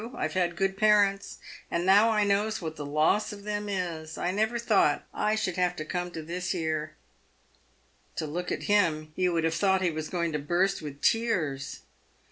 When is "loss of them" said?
2.87-3.69